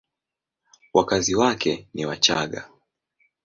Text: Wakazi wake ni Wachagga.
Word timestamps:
Wakazi 0.93 1.35
wake 1.35 1.87
ni 1.93 2.05
Wachagga. 2.05 2.69